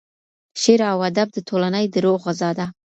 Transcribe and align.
شعر 0.61 0.81
او 0.93 0.99
ادب 1.09 1.27
د 1.33 1.37
ټولني 1.49 1.85
د 1.93 1.95
روح 2.05 2.19
غذا 2.25 2.49
ده. 2.59 2.65